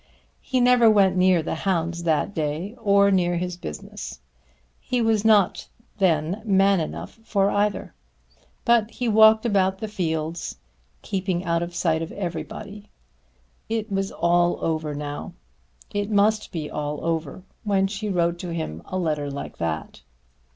He 0.41 0.59
never 0.59 0.89
went 0.89 1.15
near 1.15 1.43
the 1.43 1.53
hounds 1.53 2.01
that 2.05 2.33
day 2.33 2.73
or 2.81 3.11
near 3.11 3.37
his 3.37 3.55
business. 3.55 4.19
He 4.79 4.99
was 4.99 5.23
not 5.23 5.67
then 5.99 6.41
man 6.43 6.79
enough 6.79 7.19
for 7.23 7.51
either. 7.51 7.93
But 8.65 8.89
he 8.89 9.07
walked 9.07 9.45
about 9.45 9.77
the 9.77 9.87
fields, 9.87 10.57
keeping 11.03 11.45
out 11.45 11.61
of 11.61 11.75
sight 11.75 12.01
of 12.01 12.11
everybody. 12.13 12.89
It 13.69 13.91
was 13.91 14.11
all 14.11 14.57
over 14.65 14.95
now. 14.95 15.33
It 15.93 16.09
must 16.09 16.51
be 16.51 16.67
all 16.67 17.05
over 17.05 17.43
when 17.63 17.85
she 17.85 18.09
wrote 18.09 18.39
to 18.39 18.49
him 18.51 18.81
a 18.85 18.97
letter 18.97 19.29
like 19.29 19.59
that. 19.59 20.01